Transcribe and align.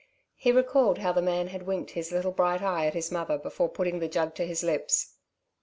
He 0.35 0.51
recalled 0.51 0.97
how 0.97 1.11
the 1.11 1.21
man 1.21 1.49
had 1.49 1.67
winked 1.67 1.91
his 1.91 2.11
little 2.11 2.31
bright 2.31 2.63
eye 2.63 2.87
at 2.87 2.95
his 2.95 3.11
mother 3.11 3.37
before 3.37 3.69
putting 3.69 3.99
the 3.99 4.07
jug 4.07 4.33
to 4.33 4.47
his 4.47 4.63
lips. 4.63 5.13